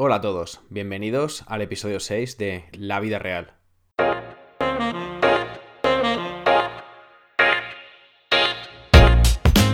[0.00, 3.54] Hola a todos, bienvenidos al episodio 6 de La vida real.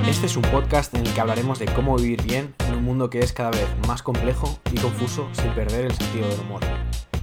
[0.08, 3.10] Este es un podcast en el que hablaremos de cómo vivir bien en un mundo
[3.10, 6.62] que es cada vez más complejo y confuso sin perder el sentido del humor.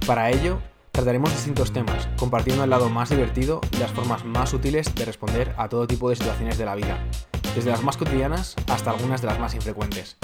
[0.06, 0.60] Para ello,
[0.92, 5.52] trataremos distintos temas, compartiendo el lado más divertido y las formas más útiles de responder
[5.56, 7.04] a todo tipo de situaciones de la vida,
[7.56, 10.18] desde las más cotidianas hasta algunas de las más infrecuentes.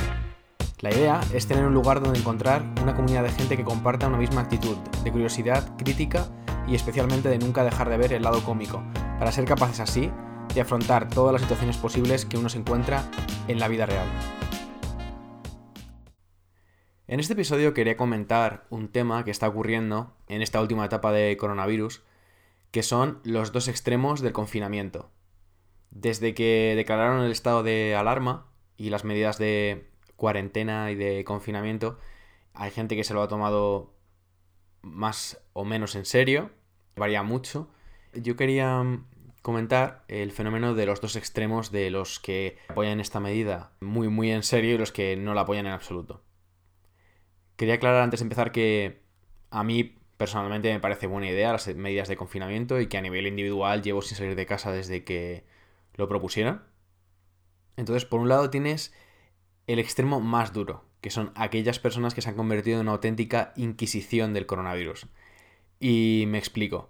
[0.80, 4.16] La idea es tener un lugar donde encontrar una comunidad de gente que comparta una
[4.16, 6.28] misma actitud, de curiosidad, crítica
[6.68, 8.80] y especialmente de nunca dejar de ver el lado cómico,
[9.18, 10.12] para ser capaces así
[10.54, 13.10] de afrontar todas las situaciones posibles que uno se encuentra
[13.48, 14.06] en la vida real.
[17.08, 21.36] En este episodio quería comentar un tema que está ocurriendo en esta última etapa de
[21.36, 22.04] coronavirus,
[22.70, 25.10] que son los dos extremos del confinamiento.
[25.90, 31.98] Desde que declararon el estado de alarma y las medidas de cuarentena y de confinamiento,
[32.52, 33.94] hay gente que se lo ha tomado
[34.82, 36.50] más o menos en serio,
[36.96, 37.70] varía mucho.
[38.12, 38.84] Yo quería
[39.42, 44.32] comentar el fenómeno de los dos extremos de los que apoyan esta medida muy muy
[44.32, 46.22] en serio y los que no la apoyan en absoluto.
[47.56, 49.02] Quería aclarar antes de empezar que
[49.50, 53.28] a mí personalmente me parece buena idea las medidas de confinamiento y que a nivel
[53.28, 55.44] individual llevo sin salir de casa desde que
[55.94, 56.64] lo propusieron.
[57.76, 58.92] Entonces, por un lado tienes
[59.68, 63.52] el extremo más duro, que son aquellas personas que se han convertido en una auténtica
[63.54, 65.06] inquisición del coronavirus.
[65.78, 66.88] Y me explico.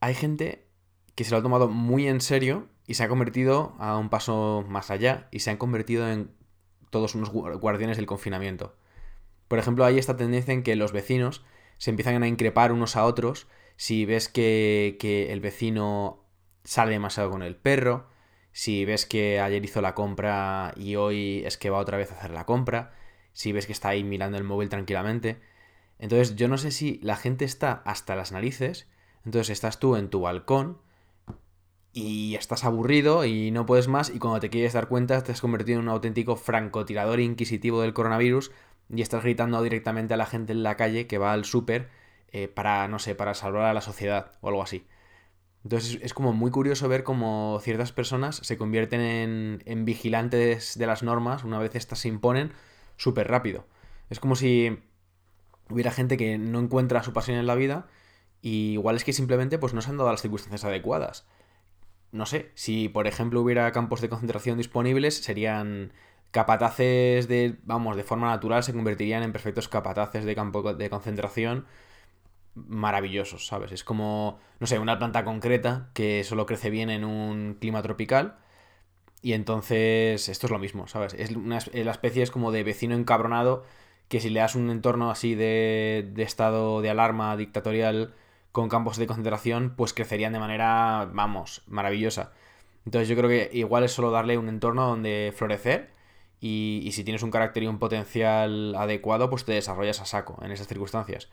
[0.00, 0.66] Hay gente
[1.14, 4.64] que se lo ha tomado muy en serio y se ha convertido a un paso
[4.68, 6.30] más allá y se han convertido en
[6.90, 8.76] todos unos guardianes del confinamiento.
[9.48, 11.44] Por ejemplo, hay esta tendencia en que los vecinos
[11.78, 16.24] se empiezan a increpar unos a otros si ves que, que el vecino
[16.62, 18.09] sale demasiado con el perro,
[18.52, 22.16] si ves que ayer hizo la compra y hoy es que va otra vez a
[22.16, 22.92] hacer la compra,
[23.32, 25.40] si ves que está ahí mirando el móvil tranquilamente.
[25.98, 28.88] Entonces yo no sé si la gente está hasta las narices,
[29.24, 30.78] entonces estás tú en tu balcón
[31.92, 35.40] y estás aburrido y no puedes más y cuando te quieres dar cuenta te has
[35.40, 38.52] convertido en un auténtico francotirador inquisitivo del coronavirus
[38.88, 41.88] y estás gritando directamente a la gente en la calle que va al súper
[42.32, 44.86] eh, para, no sé, para salvar a la sociedad o algo así.
[45.64, 51.02] Entonces es como muy curioso ver cómo ciertas personas se convierten en, vigilantes de las
[51.02, 52.52] normas una vez estas se imponen
[52.96, 53.66] súper rápido.
[54.08, 54.78] Es como si
[55.68, 57.88] hubiera gente que no encuentra su pasión en la vida
[58.40, 61.26] y igual es que simplemente pues no se han dado las circunstancias adecuadas.
[62.10, 65.92] No sé, si por ejemplo hubiera campos de concentración disponibles, serían
[66.30, 71.66] capataces de, vamos, de forma natural se convertirían en perfectos capataces de campo de concentración
[72.54, 73.72] maravillosos, ¿sabes?
[73.72, 78.38] Es como, no sé, una planta concreta que solo crece bien en un clima tropical.
[79.22, 81.14] Y entonces esto es lo mismo, ¿sabes?
[81.14, 83.64] Es una, la especie es como de vecino encabronado
[84.08, 88.14] que si le das un entorno así de, de estado de alarma dictatorial
[88.52, 92.32] con campos de concentración, pues crecerían de manera, vamos, maravillosa.
[92.86, 95.90] Entonces yo creo que igual es solo darle un entorno donde florecer
[96.40, 100.38] y, y si tienes un carácter y un potencial adecuado, pues te desarrollas a saco
[100.42, 101.28] en esas circunstancias.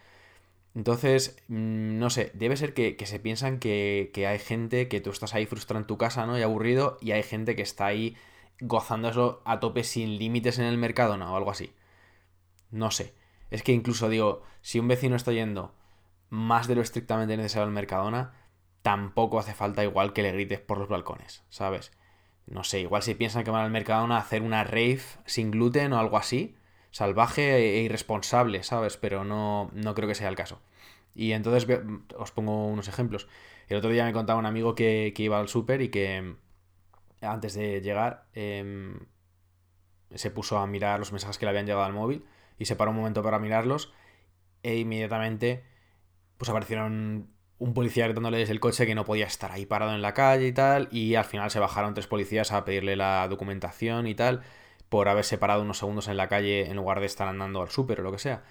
[0.77, 5.33] Entonces, mm, no sé, debe ser que, se piensan que, hay gente que tú estás
[5.33, 6.37] ahí frustrado en tu casa, ¿no?
[6.37, 8.15] Y aburrido, y hay gente que está ahí
[8.59, 11.33] gozando eso a tope sin límites en el mercado, ¿no?
[11.33, 11.73] O algo así.
[12.69, 13.15] No sé.
[13.49, 15.73] Es que incluso digo, si un vecino está yendo
[16.29, 18.33] más de lo estrictamente necesario al Mercadona,
[18.83, 21.91] tampoco hace falta igual que le grites por los balcones, ¿sabes?
[22.45, 25.93] No sé, igual si piensan que van al Mercadona a hacer una rave sin gluten
[25.93, 26.55] o algo así,
[26.91, 28.97] salvaje e irresponsable, ¿sabes?
[28.97, 30.61] Pero no, no creo que sea el caso.
[31.15, 31.67] Y entonces
[32.15, 33.27] os pongo unos ejemplos.
[33.67, 36.35] El otro día me contaba un amigo que, iba al súper y que
[37.21, 38.99] antes de llegar em,
[40.13, 42.25] se puso a mirar los mensajes que le habían llegado al móvil
[42.59, 43.91] y se paró un momento para mirarlos
[44.63, 45.63] e inmediatamente
[46.37, 50.01] pues aparecieron un policía gritándole desde el coche que no podía estar ahí parado en
[50.01, 54.07] la calle y tal y al final se bajaron tres policías a pedirle la documentación
[54.07, 54.43] y tal
[54.89, 57.99] por haberse parado unos segundos en la calle en lugar de estar andando al súper
[58.01, 58.43] o lo que sea.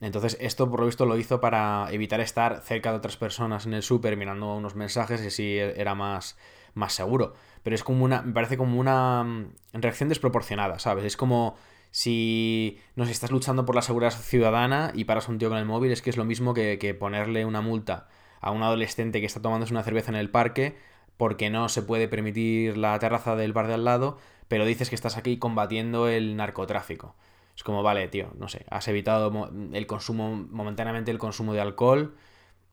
[0.00, 3.74] Entonces, esto por lo visto lo hizo para evitar estar cerca de otras personas en
[3.74, 6.36] el súper mirando unos mensajes y así era más,
[6.74, 7.34] más seguro.
[7.62, 8.22] Pero es como una.
[8.22, 11.04] Me parece como una mm, reacción desproporcionada, ¿sabes?
[11.04, 11.56] Es como
[11.90, 15.92] si no estás luchando por la seguridad ciudadana y paras un tío con el móvil,
[15.92, 18.08] es que es lo mismo que, que ponerle una multa
[18.40, 20.76] a un adolescente que está tomándose una cerveza en el parque
[21.16, 24.18] porque no se puede permitir la terraza del bar de al lado
[24.48, 27.14] pero dices que estás aquí combatiendo el narcotráfico.
[27.56, 32.16] Es como, vale, tío, no sé, has evitado el consumo, momentáneamente el consumo de alcohol,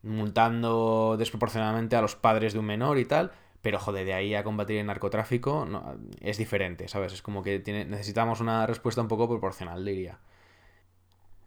[0.03, 4.43] multando desproporcionadamente a los padres de un menor y tal, pero joder, de ahí a
[4.43, 7.13] combatir el narcotráfico no, es diferente, ¿sabes?
[7.13, 10.19] Es como que tiene, necesitamos una respuesta un poco proporcional, diría.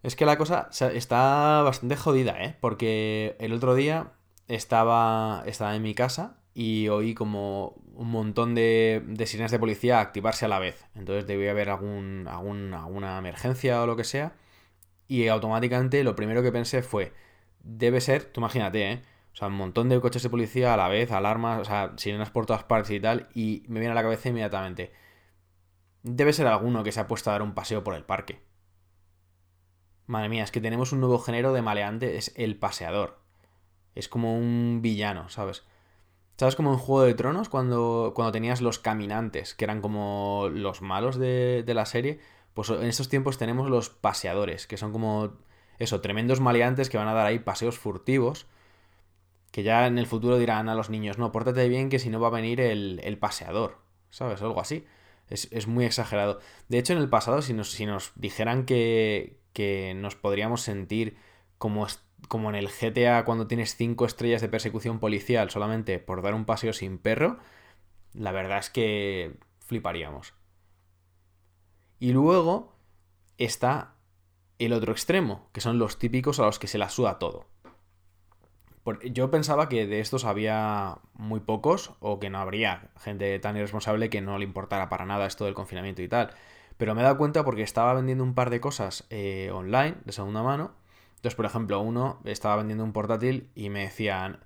[0.05, 2.57] Es que la cosa está bastante jodida, ¿eh?
[2.61, 4.13] Porque el otro día
[4.49, 10.01] estaba, estaba en mi casa y oí como un montón de, de sirenas de policía
[10.01, 10.87] activarse a la vez.
[10.95, 14.35] Entonces debía haber algún, algún, alguna emergencia o lo que sea.
[15.09, 17.13] Y automáticamente lo primero que pensé fue,
[17.63, 19.03] debe ser, tú imagínate, ¿eh?
[19.33, 22.31] O sea, un montón de coches de policía a la vez, alarmas, o sea, sirenas
[22.31, 23.29] por todas partes y tal.
[23.35, 24.93] Y me viene a la cabeza inmediatamente.
[26.03, 28.41] Debe ser alguno que se ha puesto a dar un paseo por el parque.
[30.07, 33.19] Madre mía, es que tenemos un nuevo género de maleante, es el paseador.
[33.97, 35.65] Es como un villano, ¿sabes?
[36.37, 40.83] ¿Sabes como en Juego de Tronos cuando, cuando tenías los caminantes, que eran como los
[40.83, 42.19] malos de, de la serie?
[42.55, 45.35] Pues en estos tiempos tenemos los paseadores, que son como
[45.79, 48.47] eso, tremendos maleantes que van a dar ahí paseos furtivos,
[49.51, 52.21] que ya en el futuro dirán a los niños, no, pórtate bien que si no
[52.21, 53.79] va a venir el, el paseador,
[54.11, 54.43] ¿sabes?
[54.43, 54.85] Algo así.
[55.29, 56.41] Es, es, muy exagerado.
[56.69, 61.17] De hecho, en el pasado, si nos, si nos dijeran que, que nos podríamos sentir
[61.59, 61.87] como,
[62.29, 66.45] como en el GTA cuando tienes 5 estrellas de persecución policial solamente por dar un
[66.45, 67.39] paseo sin perro,
[68.13, 70.35] la verdad es que fliparíamos.
[71.99, 72.77] Y luego
[73.39, 73.95] está
[74.59, 77.47] el otro extremo, que son los típicos a los que se la suda todo.
[79.03, 84.11] Yo pensaba que de estos había muy pocos o que no habría gente tan irresponsable
[84.11, 86.35] que no le importara para nada esto del confinamiento y tal.
[86.77, 90.13] Pero me he dado cuenta porque estaba vendiendo un par de cosas eh, online de
[90.13, 90.73] segunda mano.
[91.25, 94.41] Entonces, por ejemplo, uno estaba vendiendo un portátil y me decían,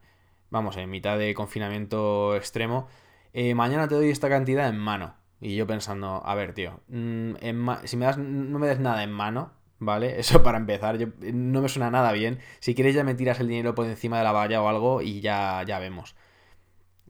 [0.48, 2.86] vamos, en mitad de confinamiento extremo,
[3.32, 5.16] eh, mañana te doy esta cantidad en mano.
[5.40, 7.34] Y yo pensando, a ver, tío, mm,
[7.82, 10.20] si me das, no me des nada en mano, ¿vale?
[10.20, 12.38] Eso para empezar, yo, no me suena nada bien.
[12.60, 15.20] Si quieres ya me tiras el dinero por encima de la valla o algo y
[15.20, 16.14] ya, ya vemos.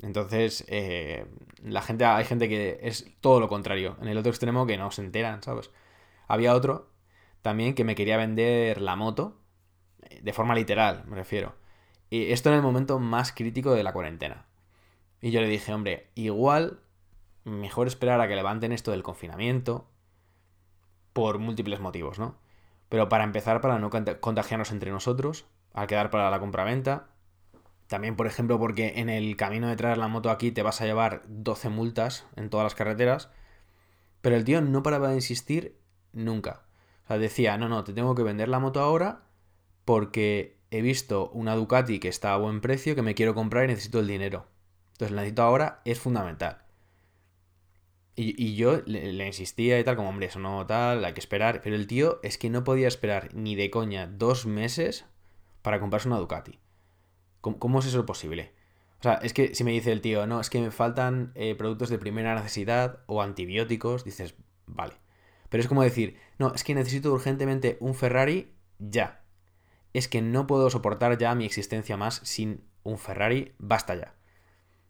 [0.00, 1.26] Entonces, eh,
[1.62, 3.98] la gente, hay gente que es todo lo contrario.
[4.00, 5.70] En el otro extremo que no se enteran, ¿sabes?
[6.26, 6.88] Había otro
[7.42, 9.37] también que me quería vender la moto,
[10.22, 11.54] de forma literal, me refiero.
[12.10, 14.46] Y esto en el momento más crítico de la cuarentena.
[15.20, 16.80] Y yo le dije, hombre, igual
[17.44, 19.88] mejor esperar a que levanten esto del confinamiento
[21.12, 22.36] por múltiples motivos, ¿no?
[22.88, 27.08] Pero para empezar, para no contagiarnos entre nosotros, al quedar para la compraventa,
[27.86, 30.86] también, por ejemplo, porque en el camino de traer la moto aquí te vas a
[30.86, 33.30] llevar 12 multas en todas las carreteras.
[34.20, 35.78] Pero el tío no paraba de insistir
[36.12, 36.62] nunca.
[37.04, 39.27] O sea, decía, no, no, te tengo que vender la moto ahora
[39.88, 43.68] porque he visto una Ducati que está a buen precio que me quiero comprar y
[43.68, 44.46] necesito el dinero.
[44.92, 46.58] Entonces, la necesito ahora es fundamental.
[48.14, 51.62] Y, yo le, le, insistía y tal, como, hombre, eso no tal, hay que esperar.
[51.62, 55.06] Pero el tío es que no podía esperar ni de coña dos meses
[55.62, 56.58] para comprarse una Ducati.
[57.40, 58.52] ¿Cómo, es eso posible?
[59.00, 61.54] O sea, es que si me dice el tío, no, es que me faltan eh,
[61.54, 64.34] productos de primera necesidad o antibióticos, dices,
[64.66, 64.96] vale.
[65.48, 69.22] Pero es como decir, no, es que necesito urgentemente un Ferrari ya.
[69.92, 74.14] Es que no puedo soportar ya mi existencia más sin un Ferrari, basta ya.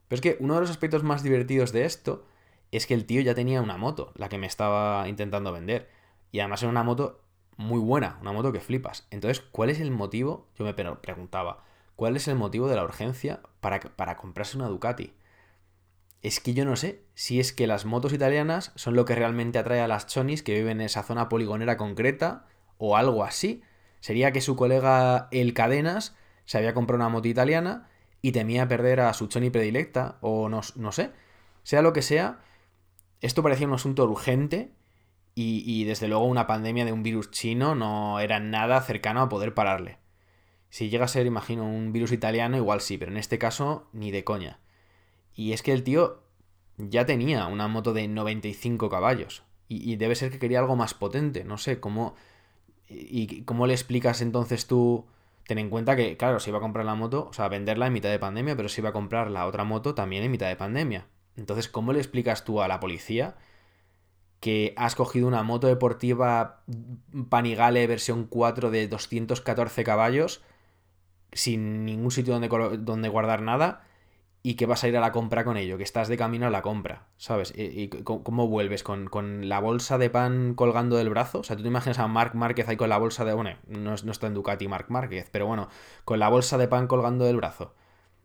[0.08, 2.24] Pero es que uno de los aspectos más divertidos de esto
[2.72, 5.88] es que el tío ya tenía una moto, la que me estaba intentando vender.
[6.32, 7.22] Y además era una moto
[7.56, 9.06] muy buena, una moto que flipas.
[9.10, 10.48] Entonces, ¿cuál es el motivo?
[10.56, 11.64] Yo me preguntaba.
[11.96, 15.12] ¿Cuál es el motivo de la urgencia para, para comprarse una Ducati?
[16.22, 19.58] Es que yo no sé si es que las motos italianas son lo que realmente
[19.58, 22.46] atrae a las chonis que viven en esa zona poligonera concreta
[22.76, 23.62] o algo así.
[24.00, 27.88] Sería que su colega El Cadenas se había comprado una moto italiana
[28.22, 31.10] y temía perder a su choni predilecta o no, no sé.
[31.62, 32.40] Sea lo que sea,
[33.20, 34.72] esto parecía un asunto urgente
[35.34, 39.28] y, y desde luego una pandemia de un virus chino no era nada cercano a
[39.28, 39.98] poder pararle.
[40.70, 44.10] Si llega a ser, imagino, un virus italiano, igual sí, pero en este caso ni
[44.10, 44.60] de coña.
[45.34, 46.22] Y es que el tío
[46.76, 49.44] ya tenía una moto de 95 caballos.
[49.70, 51.44] Y, debe ser que quería algo más potente.
[51.44, 52.14] No sé, ¿cómo.
[52.88, 55.06] ¿Y cómo le explicas entonces tú?
[55.46, 57.92] Ten en cuenta que, claro, se iba a comprar la moto, o sea, venderla en
[57.92, 60.56] mitad de pandemia, pero se iba a comprar la otra moto también en mitad de
[60.56, 61.06] pandemia.
[61.36, 63.36] Entonces, ¿cómo le explicas tú a la policía
[64.40, 66.62] que has cogido una moto deportiva
[67.28, 70.42] Panigale versión 4 de 214 caballos
[71.32, 73.87] sin ningún sitio donde, donde guardar nada
[74.48, 76.50] y que vas a ir a la compra con ello, que estás de camino a
[76.50, 77.52] la compra, ¿sabes?
[77.55, 78.82] ¿Y, cómo vuelves?
[78.82, 81.40] ¿Con, la bolsa de pan colgando del brazo?
[81.40, 83.34] O sea, tú te imaginas a Marc Márquez ahí con la bolsa de...
[83.34, 85.69] Bueno, no, no está en Ducati Marc Márquez, pero bueno,
[86.06, 87.74] con la bolsa de pan colgando del brazo.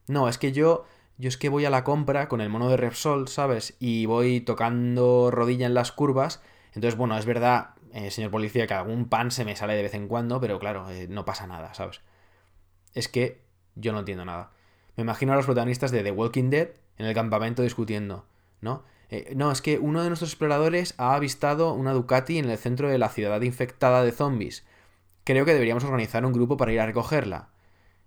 [0.07, 0.85] No, es que yo...
[1.17, 3.75] Yo es que voy a la compra con el mono de Repsol, ¿sabes?
[3.81, 6.41] Y voy tocando rodilla en las curvas.
[6.73, 9.93] Entonces, bueno, es verdad, eh, señor policía, que algún pan se me sale de vez
[9.93, 12.01] en cuando, pero claro, eh, no pasa nada, ¿sabes?
[12.93, 13.43] es que
[13.75, 14.51] yo no entiendo nada.
[14.95, 18.25] Me imagino a los protagonistas de The Walking Dead en el campamento discutiendo,
[18.61, 18.83] ¿no?
[19.09, 22.89] Eh, no, es que uno de nuestros exploradores ha avistado una Ducati en el centro
[22.89, 24.65] de la ciudad infectada de zombies.
[25.23, 27.49] creo que deberíamos organizar un grupo para ir a recogerla.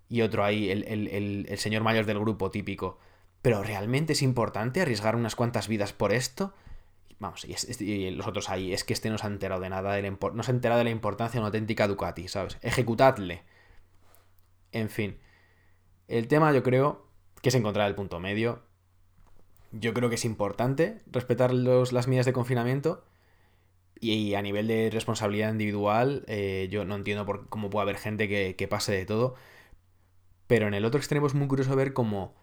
[0.09, 2.99] Y otro ahí, el, señor mayor del grupo típico.
[3.43, 6.55] Pero ¿realmente es importante arriesgar unas cuantas vidas por esto?
[7.19, 10.11] Vamos, y, los otros ahí, es que este no se ha enterado de nada, de
[10.11, 12.59] no se ha enterado de la importancia de una auténtica Ducati, ¿sabes?
[12.63, 13.43] Ejecutadle.
[14.73, 15.19] En fin.
[16.09, 17.07] El tema yo creo
[17.43, 18.63] que es encontrar el punto medio.
[19.73, 23.05] Yo creo que es importante respetar las medidas de confinamiento.
[23.99, 28.29] Y, a nivel de responsabilidad individual, eh, yo no entiendo por cómo puede haber gente
[28.29, 29.35] que, que pase de todo.
[30.47, 32.35] Pero en el otro extremo es muy curioso ver cómo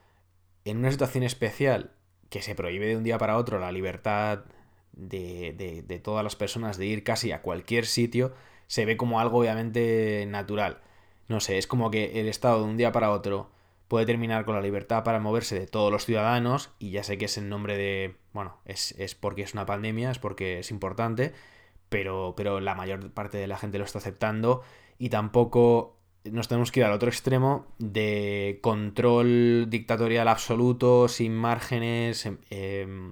[0.65, 1.91] en una situación especial
[2.29, 4.45] que se prohíbe de un día para otro la libertad
[4.93, 8.33] de, todas las personas de ir casi a cualquier sitio
[8.67, 10.79] se ve como algo obviamente natural.
[11.27, 13.49] No sé, es como que el Estado de un día para otro
[13.87, 17.25] puede terminar con la libertad para moverse de todos los ciudadanos, y ya sé que
[17.25, 21.33] es en nombre de, bueno, es, porque es una pandemia, es porque es importante,
[21.89, 24.63] pero, pero la mayor parte de la gente lo está aceptando
[24.97, 32.27] y tampoco nos tenemos que ir al otro extremo de control dictatorial absoluto, sin márgenes,
[32.49, 33.11] eh,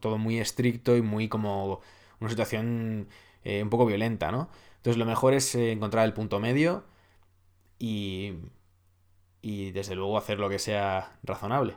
[0.00, 1.80] todo muy estricto y muy como
[2.20, 3.08] una situación
[3.44, 4.48] eh, un poco violenta, ¿no?
[4.86, 6.84] Entonces lo mejor es eh, encontrar el punto medio
[7.76, 8.34] y,
[9.42, 11.76] y desde luego hacer lo que sea razonable.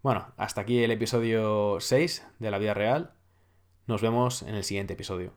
[0.00, 3.14] Bueno, hasta aquí el episodio 6 de la vida real.
[3.88, 5.32] Nos vemos en el siguiente episodio.